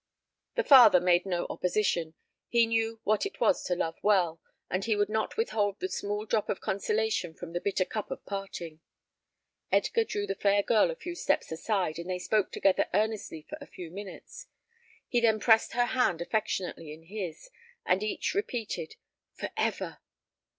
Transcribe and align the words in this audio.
The 0.55 0.63
father 0.63 0.99
made 0.99 1.27
no 1.27 1.45
opposition; 1.47 2.15
he 2.47 2.65
knew 2.65 2.99
what 3.03 3.23
it 3.23 3.39
was 3.39 3.63
to 3.65 3.75
love 3.75 3.97
well, 4.01 4.41
and 4.67 4.83
he 4.83 4.95
would 4.95 5.09
not 5.09 5.37
withhold 5.37 5.79
the 5.79 5.87
small 5.89 6.25
drop 6.25 6.49
of 6.49 6.59
consolation 6.59 7.35
from 7.35 7.53
the 7.53 7.61
bitter 7.61 7.85
cup 7.85 8.09
of 8.09 8.25
parting. 8.25 8.79
Edgar 9.71 10.03
drew 10.03 10.25
the 10.25 10.33
fair 10.33 10.63
girl 10.63 10.89
a 10.89 10.95
few 10.95 11.13
steps 11.13 11.51
aside, 11.51 11.99
and 11.99 12.09
they 12.09 12.17
spoke 12.17 12.51
together 12.51 12.89
earnestly 12.95 13.43
for 13.47 13.59
a 13.61 13.67
few 13.67 13.91
minutes. 13.91 14.47
He 15.07 15.21
then 15.21 15.39
pressed 15.39 15.73
her 15.73 15.85
hand 15.85 16.19
affectionately 16.19 16.91
in 16.91 17.03
his, 17.03 17.51
and 17.85 18.01
each 18.01 18.33
repeated 18.33 18.95
"For 19.35 19.51
ever!" 19.55 19.99